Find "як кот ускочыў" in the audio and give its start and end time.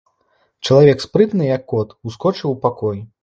1.49-2.49